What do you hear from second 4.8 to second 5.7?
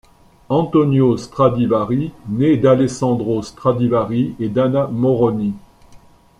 Moroni.